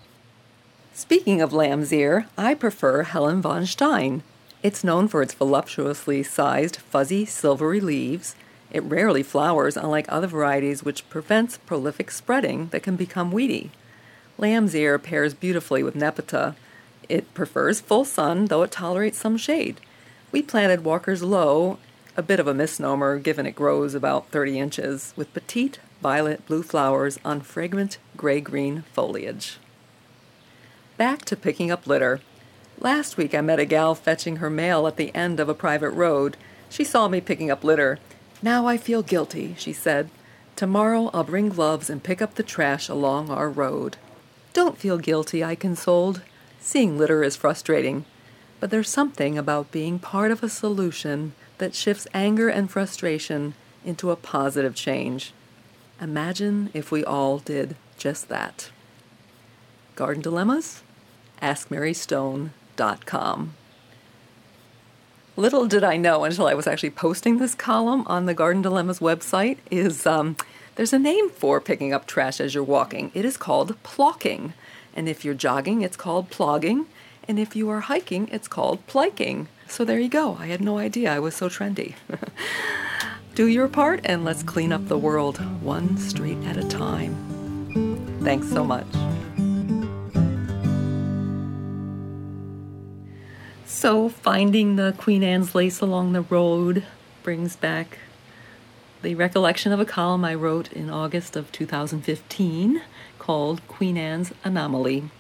Speaking 0.93 1.41
of 1.41 1.55
lamb's 1.55 1.91
ear, 1.91 2.27
I 2.37 2.53
prefer 2.53 3.05
Helen 3.05 3.41
von 3.41 3.65
Stein. 3.65 4.23
It's 4.65 4.83
known 4.83 5.07
for 5.07 5.23
its 5.23 5.35
voluptuously 5.35 6.25
sized, 6.25 6.79
fuzzy, 6.79 7.25
silvery 7.25 7.81
leaves 7.81 8.35
it 8.75 8.83
rarely 8.83 9.23
flowers, 9.23 9.77
unlike 9.77 10.07
other 10.09 10.27
varieties, 10.27 10.83
which 10.83 11.09
prevents 11.09 11.59
prolific 11.59 12.11
spreading 12.11 12.67
that 12.73 12.83
can 12.83 12.97
become 12.97 13.31
weedy. 13.31 13.71
Lamb's 14.37 14.75
ear 14.75 14.99
pairs 14.99 15.33
beautifully 15.33 15.85
with 15.85 15.95
Nepeta. 15.95 16.57
It 17.09 17.33
prefers 17.35 17.81
full 17.81 18.05
sun, 18.05 18.47
though 18.47 18.65
it 18.65 18.73
tolerates 18.73 19.19
some 19.19 19.37
shade. 19.37 19.81
We 20.33 20.43
planted 20.43 20.83
Walker's 20.83 21.23
Low, 21.23 21.79
a 22.17 22.23
bit 22.23 22.41
of 22.41 22.49
a 22.49 22.55
misnomer 22.55 23.21
given 23.21 23.47
it 23.47 23.55
grows 23.55 23.95
about 23.95 24.31
30 24.31 24.59
inches, 24.59 25.15
with 25.15 25.33
petite 25.33 25.79
violet 26.03 26.45
blue 26.47 26.65
flowers 26.65 27.21
on 27.25 27.43
fragrant 27.43 27.99
gray 28.17 28.41
green 28.41 28.83
foliage. 28.93 29.59
Back 30.97 31.25
to 31.27 31.37
picking 31.37 31.71
up 31.71 31.87
litter. 31.87 32.21
Last 32.81 33.17
week 33.17 33.35
I 33.35 33.41
met 33.41 33.61
a 33.61 33.65
gal 33.65 33.95
fetching 33.95 34.37
her 34.37 34.51
mail 34.51 34.87
at 34.87 34.97
the 34.97 35.15
end 35.15 35.41
of 35.41 35.49
a 35.49 35.55
private 35.55 35.91
road. 35.91 36.37
She 36.69 36.85
saw 36.85 37.09
me 37.09 37.21
picking 37.21 37.51
up 37.51 37.65
litter. 37.65 37.99
Now 38.43 38.67
I 38.67 38.77
feel 38.77 39.03
guilty, 39.03 39.55
she 39.59 39.73
said. 39.73 40.11
Tomorrow 40.57 41.11
I'll 41.15 41.25
bring 41.25 41.49
gloves 41.49 41.89
and 41.89 42.03
pick 42.03 42.21
up 42.21 42.35
the 42.35 42.43
trash 42.43 42.89
along 42.89 43.31
our 43.31 43.49
road. 43.49 43.97
Don't 44.53 44.79
feel 44.79 44.99
guilty, 44.99 45.43
I 45.43 45.55
consoled. 45.55 46.23
Seeing 46.61 46.99
litter 46.99 47.23
is 47.23 47.37
frustrating. 47.37 48.05
But 48.61 48.71
there's 48.71 48.89
something 48.89 49.39
about 49.39 49.73
being 49.73 49.99
part 49.99 50.31
of 50.31 50.43
a 50.43 50.49
solution 50.49 51.35
that 51.59 51.75
shifts 51.75 52.07
anger 52.13 52.49
and 52.49 52.71
frustration 52.71 53.55
into 53.85 54.11
a 54.11 54.17
positive 54.17 54.75
change. 54.75 55.33
Imagine 56.01 56.71
if 56.75 56.91
we 56.91 57.05
all 57.05 57.39
did 57.39 57.77
just 57.97 58.29
that. 58.29 58.71
Garden 59.97 60.23
Dilemmas? 60.23 60.83
AskMaryStone.com. 62.77 63.55
Little 65.37 65.67
did 65.67 65.83
I 65.83 65.97
know 65.97 66.25
until 66.25 66.47
I 66.47 66.55
was 66.55 66.67
actually 66.67 66.91
posting 66.91 67.39
this 67.39 67.55
column 67.55 68.05
on 68.07 68.27
the 68.27 68.35
Garden 68.35 68.63
Dilemmas 68.63 69.01
website 69.01 69.59
is 69.71 70.07
um, 70.07 70.37
there's 70.77 70.93
a 70.93 70.99
name 70.99 71.29
for 71.31 71.61
picking 71.61 71.93
up 71.93 72.07
trash 72.07 72.41
as 72.41 72.55
you're 72.55 72.63
walking. 72.63 73.11
It 73.15 73.25
is 73.25 73.37
called 73.37 73.81
plocking. 73.83 74.53
And 74.95 75.09
if 75.09 75.25
you're 75.25 75.35
jogging, 75.35 75.83
it's 75.83 75.97
called 75.97 76.31
plogging. 76.31 76.87
And 77.27 77.41
if 77.41 77.57
you 77.57 77.69
are 77.71 77.81
hiking, 77.81 78.29
it's 78.29 78.47
called 78.47 78.87
pliking. 78.87 79.49
So 79.67 79.85
there 79.85 79.99
you 79.99 80.09
go. 80.09 80.37
I 80.39 80.47
had 80.47 80.61
no 80.61 80.79
idea 80.79 81.13
I 81.13 81.19
was 81.19 81.35
so 81.35 81.49
trendy. 81.49 81.95
Do 83.35 83.49
your 83.49 83.67
part 83.67 84.03
and 84.05 84.25
let's 84.25 84.45
clean 84.45 84.73
up 84.73 84.87
the 84.87 84.99
world 84.99 85.39
one 85.61 85.97
street 85.97 86.39
at 86.45 86.57
a 86.57 86.69
time. 86.69 88.21
Thanks 88.23 88.49
so 88.49 88.63
much. 88.63 88.87
So, 93.85 94.09
finding 94.09 94.77
the 94.77 94.95
Queen 94.97 95.23
Anne's 95.23 95.55
lace 95.55 95.83
along 95.83 96.15
the 96.15 96.23
road 96.23 96.87
brings 97.23 97.55
back 97.55 97.99
the 99.03 99.15
recollection 99.15 99.73
of 99.73 99.79
a 99.79 99.85
column 99.85 100.25
I 100.25 100.35
wrote 100.35 100.73
in 100.73 100.89
August 100.89 101.37
of 101.37 101.53
2015 101.53 102.81
called 103.19 103.69
Queen 103.69 103.99
Anne's 103.99 104.33
Anomaly. 104.43 105.11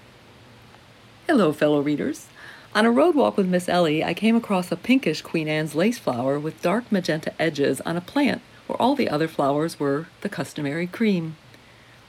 Hello, 1.26 1.52
fellow 1.52 1.82
readers. 1.82 2.28
On 2.74 2.86
a 2.86 2.90
road 2.90 3.14
walk 3.14 3.36
with 3.36 3.46
Miss 3.46 3.68
Ellie, 3.68 4.02
I 4.02 4.14
came 4.14 4.34
across 4.34 4.72
a 4.72 4.76
pinkish 4.76 5.20
Queen 5.20 5.46
Anne's 5.46 5.74
lace 5.74 5.98
flower 5.98 6.38
with 6.38 6.62
dark 6.62 6.90
magenta 6.90 7.34
edges 7.38 7.82
on 7.82 7.98
a 7.98 8.00
plant 8.00 8.40
where 8.66 8.80
all 8.80 8.94
the 8.94 9.10
other 9.10 9.28
flowers 9.28 9.78
were 9.78 10.06
the 10.22 10.30
customary 10.30 10.86
cream. 10.86 11.36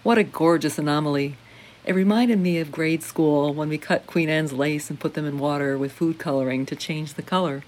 What 0.03 0.17
a 0.17 0.24
gorgeous 0.24 0.79
anomaly! 0.79 1.35
It 1.86 1.94
reminded 1.94 2.39
me 2.39 2.58
of 2.58 2.72
grade 2.72 3.04
school 3.04 3.54
when 3.54 3.70
we 3.70 3.77
cut 3.77 4.08
Queen 4.08 4.27
Anne's 4.27 4.51
lace 4.51 4.89
and 4.89 5.00
put 5.00 5.13
them 5.13 5.25
in 5.25 5.38
water 5.38 5.77
with 5.77 5.92
food 5.92 6.18
coloring 6.18 6.65
to 6.65 6.75
change 6.75 7.13
the 7.13 7.22
color. 7.22 7.63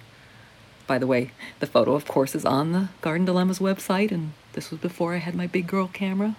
By 0.87 0.97
the 0.97 1.05
way, 1.05 1.29
the 1.59 1.67
photo, 1.67 1.93
of 1.93 2.07
course, 2.07 2.33
is 2.33 2.43
on 2.43 2.71
the 2.71 2.89
Garden 3.01 3.25
Dilemmas 3.25 3.59
website, 3.59 4.11
and 4.11 4.31
this 4.53 4.71
was 4.71 4.79
before 4.79 5.13
I 5.13 5.17
had 5.17 5.35
my 5.35 5.45
big 5.45 5.67
girl 5.67 5.87
camera. 5.87 6.35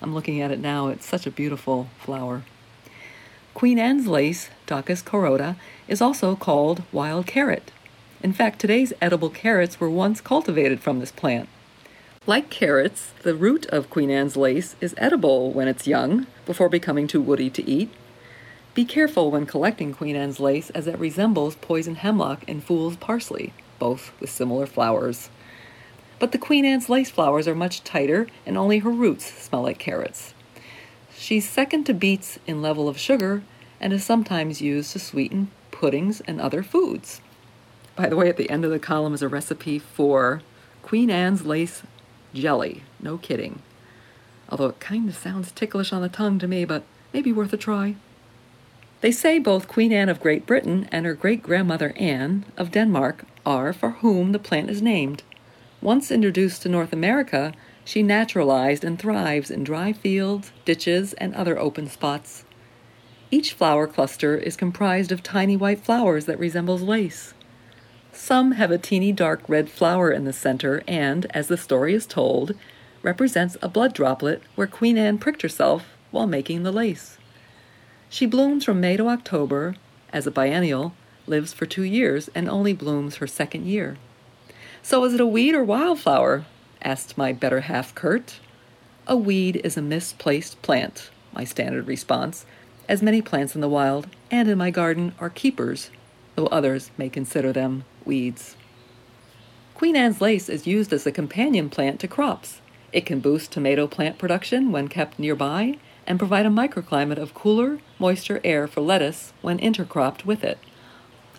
I'm 0.00 0.14
looking 0.14 0.40
at 0.40 0.52
it 0.52 0.60
now. 0.60 0.86
It's 0.86 1.04
such 1.04 1.26
a 1.26 1.32
beautiful 1.32 1.88
flower. 1.98 2.44
Queen 3.54 3.80
Anne's 3.80 4.06
lace, 4.06 4.48
Daucus 4.68 5.04
carota, 5.04 5.56
is 5.88 6.00
also 6.00 6.36
called 6.36 6.84
wild 6.92 7.26
carrot. 7.26 7.72
In 8.22 8.32
fact, 8.32 8.60
today's 8.60 8.92
edible 9.02 9.30
carrots 9.30 9.80
were 9.80 9.90
once 9.90 10.20
cultivated 10.20 10.78
from 10.78 11.00
this 11.00 11.10
plant. 11.10 11.48
Like 12.28 12.50
carrots, 12.50 13.12
the 13.22 13.36
root 13.36 13.66
of 13.66 13.88
Queen 13.88 14.10
Anne's 14.10 14.36
lace 14.36 14.74
is 14.80 14.96
edible 14.98 15.52
when 15.52 15.68
it's 15.68 15.86
young, 15.86 16.26
before 16.44 16.68
becoming 16.68 17.06
too 17.06 17.22
woody 17.22 17.48
to 17.50 17.64
eat. 17.70 17.88
Be 18.74 18.84
careful 18.84 19.30
when 19.30 19.46
collecting 19.46 19.94
Queen 19.94 20.16
Anne's 20.16 20.40
lace 20.40 20.70
as 20.70 20.88
it 20.88 20.98
resembles 20.98 21.54
poison 21.54 21.94
hemlock 21.94 22.42
and 22.48 22.64
fool's 22.64 22.96
parsley, 22.96 23.52
both 23.78 24.10
with 24.18 24.28
similar 24.28 24.66
flowers. 24.66 25.30
But 26.18 26.32
the 26.32 26.38
Queen 26.38 26.64
Anne's 26.64 26.88
lace 26.88 27.12
flowers 27.12 27.46
are 27.46 27.54
much 27.54 27.84
tighter 27.84 28.26
and 28.44 28.58
only 28.58 28.78
her 28.78 28.90
roots 28.90 29.24
smell 29.24 29.62
like 29.62 29.78
carrots. 29.78 30.34
She's 31.16 31.48
second 31.48 31.84
to 31.84 31.94
beets 31.94 32.40
in 32.44 32.60
level 32.60 32.88
of 32.88 32.98
sugar 32.98 33.44
and 33.80 33.92
is 33.92 34.02
sometimes 34.02 34.60
used 34.60 34.90
to 34.94 34.98
sweeten 34.98 35.52
puddings 35.70 36.22
and 36.22 36.40
other 36.40 36.64
foods. 36.64 37.20
By 37.94 38.08
the 38.08 38.16
way, 38.16 38.28
at 38.28 38.36
the 38.36 38.50
end 38.50 38.64
of 38.64 38.72
the 38.72 38.80
column 38.80 39.14
is 39.14 39.22
a 39.22 39.28
recipe 39.28 39.78
for 39.78 40.42
Queen 40.82 41.08
Anne's 41.08 41.46
lace 41.46 41.84
jelly. 42.34 42.82
No 43.00 43.18
kidding. 43.18 43.62
Although 44.48 44.66
it 44.66 44.80
kind 44.80 45.08
of 45.08 45.16
sounds 45.16 45.50
ticklish 45.52 45.92
on 45.92 46.02
the 46.02 46.08
tongue 46.08 46.38
to 46.38 46.48
me, 46.48 46.64
but 46.64 46.84
maybe 47.12 47.32
worth 47.32 47.52
a 47.52 47.56
try. 47.56 47.96
They 49.00 49.12
say 49.12 49.38
both 49.38 49.68
Queen 49.68 49.92
Anne 49.92 50.08
of 50.08 50.20
Great 50.20 50.46
Britain 50.46 50.88
and 50.90 51.04
her 51.04 51.14
great 51.14 51.42
grandmother 51.42 51.92
Anne 51.96 52.44
of 52.56 52.70
Denmark 52.70 53.24
are 53.44 53.72
for 53.72 53.90
whom 53.90 54.32
the 54.32 54.38
plant 54.38 54.70
is 54.70 54.80
named. 54.80 55.22
Once 55.82 56.10
introduced 56.10 56.62
to 56.62 56.68
North 56.68 56.92
America, 56.92 57.52
she 57.84 58.02
naturalized 58.02 58.82
and 58.82 58.98
thrives 58.98 59.50
in 59.50 59.62
dry 59.62 59.92
fields, 59.92 60.50
ditches, 60.64 61.12
and 61.14 61.34
other 61.34 61.58
open 61.58 61.88
spots. 61.88 62.44
Each 63.30 63.52
flower 63.52 63.86
cluster 63.86 64.36
is 64.36 64.56
comprised 64.56 65.12
of 65.12 65.22
tiny 65.22 65.56
white 65.56 65.84
flowers 65.84 66.24
that 66.24 66.38
resembles 66.38 66.82
lace. 66.82 67.34
Some 68.16 68.52
have 68.52 68.70
a 68.70 68.78
teeny 68.78 69.12
dark 69.12 69.42
red 69.46 69.68
flower 69.68 70.10
in 70.10 70.24
the 70.24 70.32
center 70.32 70.82
and, 70.88 71.26
as 71.30 71.48
the 71.48 71.58
story 71.58 71.94
is 71.94 72.06
told, 72.06 72.54
represents 73.02 73.58
a 73.60 73.68
blood 73.68 73.92
droplet 73.92 74.42
where 74.54 74.66
Queen 74.66 74.96
Anne 74.96 75.18
pricked 75.18 75.42
herself 75.42 75.86
while 76.10 76.26
making 76.26 76.62
the 76.62 76.72
lace. 76.72 77.18
She 78.08 78.24
blooms 78.24 78.64
from 78.64 78.80
May 78.80 78.96
to 78.96 79.08
October, 79.08 79.76
as 80.14 80.26
a 80.26 80.30
biennial, 80.30 80.94
lives 81.26 81.52
for 81.52 81.66
two 81.66 81.82
years, 81.82 82.30
and 82.34 82.48
only 82.48 82.72
blooms 82.72 83.16
her 83.16 83.26
second 83.26 83.66
year. 83.66 83.98
So 84.82 85.04
is 85.04 85.12
it 85.12 85.20
a 85.20 85.26
weed 85.26 85.54
or 85.54 85.62
wildflower? 85.62 86.46
asked 86.82 87.18
my 87.18 87.34
better 87.34 87.60
half 87.60 87.94
Kurt. 87.94 88.40
A 89.06 89.16
weed 89.16 89.60
is 89.62 89.76
a 89.76 89.82
misplaced 89.82 90.62
plant, 90.62 91.10
my 91.34 91.44
standard 91.44 91.86
response, 91.86 92.46
as 92.88 93.02
many 93.02 93.20
plants 93.20 93.54
in 93.54 93.60
the 93.60 93.68
wild 93.68 94.08
and 94.30 94.48
in 94.48 94.56
my 94.56 94.70
garden 94.70 95.14
are 95.20 95.30
keepers, 95.30 95.90
though 96.36 96.46
others 96.46 96.90
may 96.96 97.08
consider 97.08 97.52
them 97.52 97.84
weeds. 98.04 98.56
Queen 99.74 99.96
Anne's 99.96 100.20
lace 100.20 100.48
is 100.48 100.66
used 100.66 100.92
as 100.92 101.06
a 101.06 101.12
companion 101.12 101.68
plant 101.68 102.00
to 102.00 102.08
crops. 102.08 102.60
It 102.92 103.04
can 103.04 103.20
boost 103.20 103.52
tomato 103.52 103.86
plant 103.86 104.16
production 104.16 104.72
when 104.72 104.88
kept 104.88 105.18
nearby 105.18 105.78
and 106.06 106.18
provide 106.18 106.46
a 106.46 106.50
microclimate 106.50 107.18
of 107.18 107.34
cooler, 107.34 107.80
moister 107.98 108.40
air 108.44 108.66
for 108.66 108.80
lettuce 108.80 109.32
when 109.42 109.58
intercropped 109.58 110.24
with 110.24 110.44
it. 110.44 110.58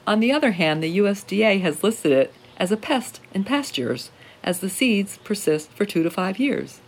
On 0.05 0.19
the 0.19 0.31
other 0.31 0.51
hand, 0.51 0.83
the 0.83 0.97
USDA 0.99 1.61
has 1.61 1.83
listed 1.83 2.11
it 2.11 2.33
as 2.57 2.71
a 2.71 2.77
pest 2.77 3.21
in 3.33 3.43
pastures, 3.43 4.11
as 4.43 4.59
the 4.59 4.69
seeds 4.69 5.17
persist 5.23 5.71
for 5.71 5.85
two 5.85 6.03
to 6.03 6.09
five 6.09 6.39
years. 6.39 6.79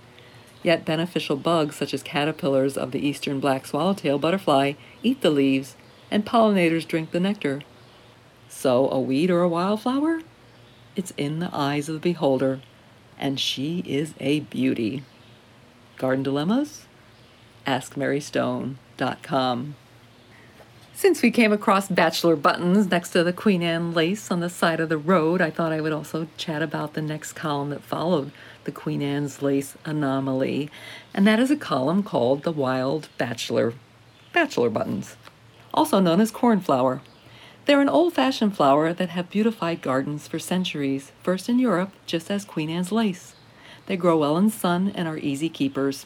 Yet 0.61 0.85
beneficial 0.85 1.35
bugs 1.35 1.75
such 1.75 1.93
as 1.93 2.03
caterpillars 2.03 2.77
of 2.77 2.91
the 2.91 3.05
eastern 3.05 3.39
black 3.39 3.65
swallowtail 3.65 4.19
butterfly 4.19 4.73
eat 5.03 5.21
the 5.21 5.29
leaves, 5.29 5.75
and 6.11 6.25
pollinators 6.25 6.87
drink 6.87 7.11
the 7.11 7.19
nectar. 7.19 7.61
So, 8.49 8.89
a 8.89 8.99
weed 8.99 9.29
or 9.29 9.41
a 9.41 9.47
wildflower? 9.47 10.21
It's 10.95 11.13
in 11.15 11.39
the 11.39 11.51
eyes 11.53 11.87
of 11.87 11.93
the 11.93 11.99
beholder, 11.99 12.59
and 13.17 13.39
she 13.39 13.83
is 13.85 14.13
a 14.19 14.41
beauty. 14.41 15.03
Garden 15.97 16.23
Dilemmas? 16.23 16.85
AskMaryStone.com. 17.65 19.75
Since 20.93 21.21
we 21.21 21.31
came 21.31 21.53
across 21.53 21.87
bachelor 21.87 22.35
buttons 22.35 22.91
next 22.91 23.11
to 23.11 23.23
the 23.23 23.31
Queen 23.31 23.63
Anne 23.63 23.93
lace 23.93 24.29
on 24.29 24.41
the 24.41 24.49
side 24.49 24.81
of 24.81 24.89
the 24.89 24.97
road, 24.97 25.39
I 25.39 25.49
thought 25.49 25.71
I 25.71 25.79
would 25.79 25.93
also 25.93 26.27
chat 26.35 26.61
about 26.61 26.93
the 26.93 27.01
next 27.01 27.33
column 27.33 27.69
that 27.69 27.83
followed 27.83 28.33
the 28.65 28.73
Queen 28.73 29.01
Anne's 29.01 29.41
lace 29.41 29.77
anomaly, 29.85 30.69
and 31.13 31.25
that 31.25 31.39
is 31.39 31.51
a 31.51 31.55
column 31.55 32.03
called 32.03 32.43
The 32.43 32.51
Wild 32.51 33.07
Bachelor 33.17 33.75
Bachelor 34.33 34.69
Buttons, 34.69 35.15
also 35.73 36.01
known 36.01 36.19
as 36.19 36.31
cornflower. 36.31 37.01
They're 37.65 37.81
an 37.81 37.89
old 37.89 38.13
fashioned 38.13 38.55
flower 38.55 38.93
that 38.93 39.09
have 39.09 39.29
beautified 39.29 39.81
gardens 39.81 40.27
for 40.27 40.39
centuries, 40.39 41.11
first 41.21 41.49
in 41.49 41.59
Europe, 41.59 41.91
just 42.05 42.31
as 42.31 42.45
Queen 42.45 42.69
Anne's 42.69 42.91
lace. 42.91 43.35
They 43.85 43.97
grow 43.97 44.17
well 44.17 44.37
in 44.37 44.49
sun 44.49 44.91
and 44.95 45.07
are 45.07 45.17
easy 45.17 45.49
keepers. 45.49 46.05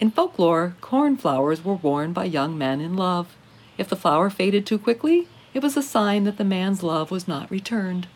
In 0.00 0.10
folklore, 0.10 0.74
cornflowers 0.80 1.64
were 1.64 1.74
worn 1.74 2.12
by 2.12 2.24
young 2.24 2.56
men 2.56 2.80
in 2.80 2.96
love. 2.96 3.36
If 3.78 3.88
the 3.88 3.96
flower 3.96 4.30
faded 4.30 4.66
too 4.66 4.78
quickly, 4.78 5.28
it 5.52 5.62
was 5.62 5.76
a 5.76 5.82
sign 5.82 6.24
that 6.24 6.38
the 6.38 6.44
man's 6.44 6.82
love 6.82 7.10
was 7.10 7.28
not 7.28 7.50
returned. 7.50 8.08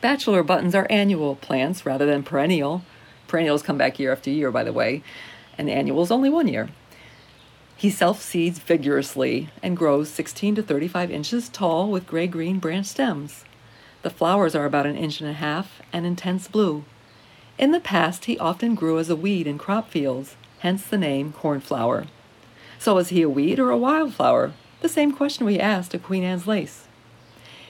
Bachelor 0.00 0.42
buttons 0.42 0.74
are 0.74 0.86
annual 0.90 1.36
plants 1.36 1.86
rather 1.86 2.06
than 2.06 2.22
perennial. 2.22 2.82
Perennials 3.28 3.62
come 3.62 3.78
back 3.78 3.98
year 3.98 4.12
after 4.12 4.30
year, 4.30 4.50
by 4.50 4.64
the 4.64 4.72
way, 4.72 5.02
and 5.58 5.68
annuals 5.68 6.10
only 6.10 6.30
one 6.30 6.48
year. 6.48 6.68
He 7.78 7.90
self 7.90 8.22
seeds 8.22 8.58
vigorously 8.58 9.50
and 9.62 9.76
grows 9.76 10.08
16 10.08 10.54
to 10.54 10.62
35 10.62 11.10
inches 11.10 11.50
tall 11.50 11.90
with 11.90 12.06
gray 12.06 12.26
green 12.26 12.58
branch 12.58 12.86
stems. 12.86 13.44
The 14.00 14.08
flowers 14.08 14.54
are 14.54 14.64
about 14.64 14.86
an 14.86 14.96
inch 14.96 15.20
and 15.20 15.28
a 15.28 15.34
half 15.34 15.82
and 15.92 16.06
intense 16.06 16.48
blue. 16.48 16.84
In 17.58 17.72
the 17.72 17.80
past, 17.80 18.24
he 18.24 18.38
often 18.38 18.74
grew 18.74 18.98
as 18.98 19.10
a 19.10 19.16
weed 19.16 19.46
in 19.46 19.58
crop 19.58 19.90
fields, 19.90 20.36
hence 20.60 20.86
the 20.86 20.96
name 20.96 21.32
cornflower. 21.32 22.06
So 22.78 22.96
is 22.96 23.10
he 23.10 23.20
a 23.20 23.28
weed 23.28 23.58
or 23.58 23.70
a 23.70 23.76
wildflower? 23.76 24.52
The 24.80 24.88
same 24.88 25.12
question 25.12 25.44
we 25.44 25.58
asked 25.58 25.92
of 25.92 26.02
Queen 26.02 26.22
Anne's 26.22 26.46
lace. 26.46 26.86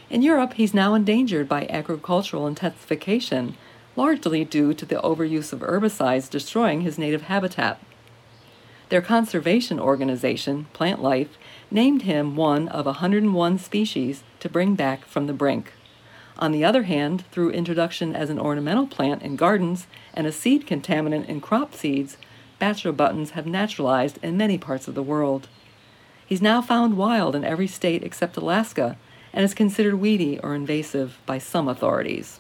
In 0.09 0.23
Europe, 0.23 0.55
he's 0.55 0.75
now 0.75 0.95
endangered 0.95 1.49
by 1.49 1.67
agricultural 1.69 2.47
intensification, 2.47 3.57
largely 3.97 4.45
due 4.45 4.73
to 4.75 4.87
the 4.87 4.97
overuse 4.97 5.53
of 5.53 5.61
herbicides 5.61 6.31
destroying 6.31 6.83
his 6.83 6.97
native 6.99 7.23
habitat. 7.23 7.81
Their 8.89 9.03
conservation 9.03 9.81
organization, 9.81 10.67
Plantlife, 10.73 11.31
named 11.71 12.03
him 12.03 12.37
one 12.37 12.69
of 12.69 12.87
101 12.87 13.59
species 13.59 14.23
to 14.41 14.49
bring 14.49 14.77
back 14.77 15.05
from 15.05 15.27
the 15.27 15.33
brink. 15.33 15.73
On 16.39 16.53
the 16.53 16.65
other 16.65 16.85
hand, 16.85 17.25
through 17.33 17.51
introduction 17.51 18.15
as 18.15 18.31
an 18.31 18.39
ornamental 18.39 18.87
plant 18.87 19.23
in 19.23 19.37
gardens 19.37 19.87
and 20.15 20.27
a 20.27 20.33
seed 20.33 20.67
contaminant 20.67 21.27
in 21.27 21.41
crop 21.41 21.75
seeds, 21.75 22.17
bachelor 22.59 22.93
buttons 22.93 23.31
have 23.31 23.47
naturalized 23.47 24.19
in 24.23 24.37
many 24.37 24.59
parts 24.59 24.87
of 24.87 24.95
the 24.95 25.03
world. 25.03 25.49
He's 26.25 26.43
now 26.43 26.63
found 26.63 26.97
wild 26.97 27.35
in 27.35 27.45
every 27.45 27.67
state 27.67 28.05
except 28.05 28.37
Alaska 28.37 28.97
and 29.33 29.45
is 29.45 29.55
considered 29.55 29.97
weedy 29.97 30.39
or 30.41 30.55
invasive 30.55 31.19
by 31.27 31.39
some 31.39 31.69
authorities. 31.69 32.39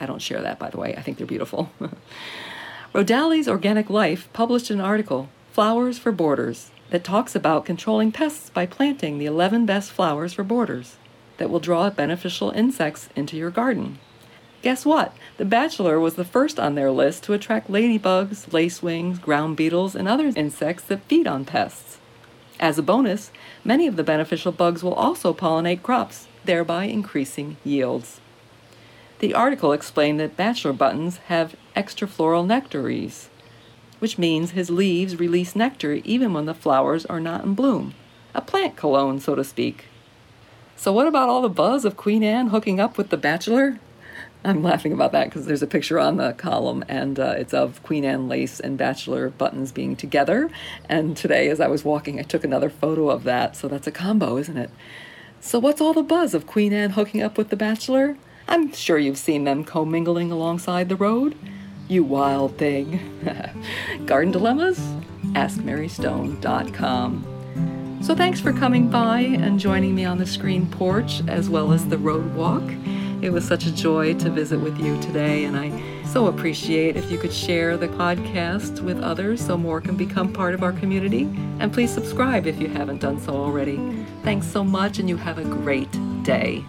I 0.00 0.06
don't 0.06 0.22
share 0.22 0.42
that, 0.42 0.58
by 0.58 0.70
the 0.70 0.78
way. 0.78 0.94
I 0.96 1.02
think 1.02 1.18
they're 1.18 1.26
beautiful. 1.26 1.70
Rodale's 2.94 3.48
Organic 3.48 3.88
Life 3.88 4.28
published 4.32 4.70
an 4.70 4.80
article, 4.80 5.28
Flowers 5.52 5.98
for 5.98 6.12
Borders, 6.12 6.70
that 6.88 7.04
talks 7.04 7.34
about 7.34 7.66
controlling 7.66 8.10
pests 8.10 8.48
by 8.48 8.64
planting 8.64 9.18
the 9.18 9.26
11 9.26 9.66
best 9.66 9.92
flowers 9.92 10.32
for 10.32 10.42
borders 10.42 10.96
that 11.36 11.50
will 11.50 11.60
draw 11.60 11.90
beneficial 11.90 12.48
insects 12.52 13.10
into 13.14 13.36
your 13.36 13.50
garden. 13.50 13.98
Guess 14.62 14.86
what? 14.86 15.14
The 15.36 15.44
bachelor 15.44 16.00
was 16.00 16.14
the 16.14 16.24
first 16.24 16.58
on 16.58 16.74
their 16.74 16.90
list 16.90 17.24
to 17.24 17.34
attract 17.34 17.70
ladybugs, 17.70 18.48
lacewings, 18.48 19.20
ground 19.20 19.58
beetles, 19.58 19.94
and 19.94 20.08
other 20.08 20.32
insects 20.34 20.84
that 20.84 21.02
feed 21.02 21.26
on 21.26 21.44
pests. 21.44 21.98
As 22.58 22.78
a 22.78 22.82
bonus, 22.82 23.30
many 23.62 23.86
of 23.86 23.96
the 23.96 24.02
beneficial 24.02 24.52
bugs 24.52 24.82
will 24.82 24.94
also 24.94 25.34
pollinate 25.34 25.82
crops, 25.82 26.28
thereby 26.46 26.84
increasing 26.84 27.58
yields. 27.62 28.22
The 29.18 29.34
article 29.34 29.74
explained 29.74 30.18
that 30.18 30.34
bachelor 30.34 30.72
buttons 30.72 31.18
have 31.26 31.56
extrafloral 31.76 32.46
nectaries, 32.46 33.28
which 34.02 34.18
means 34.18 34.50
his 34.50 34.68
leaves 34.68 35.20
release 35.20 35.54
nectar 35.54 35.92
even 36.02 36.32
when 36.32 36.44
the 36.44 36.52
flowers 36.52 37.06
are 37.06 37.20
not 37.20 37.44
in 37.44 37.54
bloom. 37.54 37.94
A 38.34 38.40
plant 38.40 38.74
cologne, 38.74 39.20
so 39.20 39.36
to 39.36 39.44
speak. 39.44 39.84
So, 40.74 40.92
what 40.92 41.06
about 41.06 41.28
all 41.28 41.40
the 41.40 41.48
buzz 41.48 41.84
of 41.84 41.96
Queen 41.96 42.24
Anne 42.24 42.48
hooking 42.48 42.80
up 42.80 42.98
with 42.98 43.10
the 43.10 43.16
bachelor? 43.16 43.78
I'm 44.44 44.60
laughing 44.60 44.92
about 44.92 45.12
that 45.12 45.26
because 45.26 45.46
there's 45.46 45.62
a 45.62 45.68
picture 45.68 46.00
on 46.00 46.16
the 46.16 46.32
column 46.32 46.84
and 46.88 47.20
uh, 47.20 47.34
it's 47.36 47.54
of 47.54 47.80
Queen 47.84 48.04
Anne 48.04 48.26
lace 48.26 48.58
and 48.58 48.76
bachelor 48.76 49.30
buttons 49.30 49.70
being 49.70 49.94
together. 49.94 50.50
And 50.88 51.16
today, 51.16 51.48
as 51.48 51.60
I 51.60 51.68
was 51.68 51.84
walking, 51.84 52.18
I 52.18 52.24
took 52.24 52.42
another 52.42 52.70
photo 52.70 53.08
of 53.08 53.22
that. 53.22 53.54
So 53.54 53.68
that's 53.68 53.86
a 53.86 53.92
combo, 53.92 54.36
isn't 54.36 54.56
it? 54.56 54.70
So, 55.40 55.60
what's 55.60 55.80
all 55.80 55.92
the 55.92 56.02
buzz 56.02 56.34
of 56.34 56.48
Queen 56.48 56.72
Anne 56.72 56.90
hooking 56.90 57.22
up 57.22 57.38
with 57.38 57.50
the 57.50 57.56
bachelor? 57.56 58.16
I'm 58.48 58.72
sure 58.72 58.98
you've 58.98 59.16
seen 59.16 59.44
them 59.44 59.62
commingling 59.62 60.32
alongside 60.32 60.88
the 60.88 60.96
road. 60.96 61.36
You 61.92 62.02
wild 62.04 62.56
thing. 62.56 62.98
Garden 64.06 64.32
Dilemmas? 64.32 64.78
AskMaryStone.com. 65.34 68.00
So, 68.02 68.14
thanks 68.14 68.40
for 68.40 68.54
coming 68.54 68.88
by 68.88 69.20
and 69.20 69.60
joining 69.60 69.94
me 69.94 70.06
on 70.06 70.16
the 70.16 70.24
screen 70.24 70.70
porch 70.70 71.20
as 71.28 71.50
well 71.50 71.70
as 71.70 71.86
the 71.86 71.98
road 71.98 72.34
walk. 72.34 72.62
It 73.20 73.28
was 73.28 73.46
such 73.46 73.66
a 73.66 73.72
joy 73.72 74.14
to 74.14 74.30
visit 74.30 74.60
with 74.60 74.80
you 74.80 74.98
today, 75.02 75.44
and 75.44 75.54
I 75.54 75.70
so 76.06 76.28
appreciate 76.28 76.96
if 76.96 77.10
you 77.10 77.18
could 77.18 77.30
share 77.30 77.76
the 77.76 77.88
podcast 77.88 78.80
with 78.80 78.98
others 79.02 79.44
so 79.44 79.58
more 79.58 79.82
can 79.82 79.94
become 79.94 80.32
part 80.32 80.54
of 80.54 80.62
our 80.62 80.72
community. 80.72 81.24
And 81.58 81.70
please 81.70 81.92
subscribe 81.92 82.46
if 82.46 82.58
you 82.58 82.68
haven't 82.68 83.02
done 83.02 83.20
so 83.20 83.36
already. 83.36 84.06
Thanks 84.22 84.46
so 84.46 84.64
much, 84.64 84.98
and 84.98 85.10
you 85.10 85.18
have 85.18 85.36
a 85.36 85.44
great 85.44 85.92
day. 86.22 86.64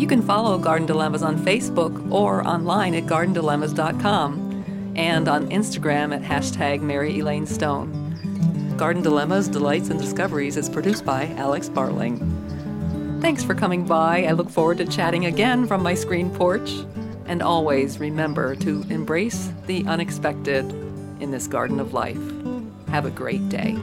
You 0.00 0.06
can 0.06 0.22
follow 0.22 0.56
Garden 0.56 0.86
Dilemmas 0.86 1.22
on 1.22 1.36
Facebook 1.36 2.10
or 2.10 2.42
online 2.48 2.94
at 2.94 3.04
gardendilemmas.com 3.04 4.94
and 4.96 5.28
on 5.28 5.50
Instagram 5.50 6.16
at 6.16 6.22
hashtag 6.22 6.80
Mary 6.80 7.18
Elaine 7.18 7.44
Stone. 7.44 8.74
Garden 8.78 9.02
Dilemmas, 9.02 9.46
Delights, 9.46 9.90
and 9.90 10.00
Discoveries 10.00 10.56
is 10.56 10.70
produced 10.70 11.04
by 11.04 11.26
Alex 11.36 11.68
Bartling. 11.68 13.20
Thanks 13.20 13.44
for 13.44 13.54
coming 13.54 13.84
by. 13.84 14.24
I 14.24 14.32
look 14.32 14.48
forward 14.48 14.78
to 14.78 14.86
chatting 14.86 15.26
again 15.26 15.66
from 15.66 15.82
my 15.82 15.92
screen 15.92 16.30
porch. 16.30 16.70
And 17.26 17.42
always 17.42 18.00
remember 18.00 18.56
to 18.56 18.82
embrace 18.88 19.52
the 19.66 19.84
unexpected 19.84 20.64
in 21.20 21.30
this 21.30 21.46
garden 21.46 21.78
of 21.78 21.92
life. 21.92 22.16
Have 22.88 23.04
a 23.04 23.10
great 23.10 23.50
day. 23.50 23.76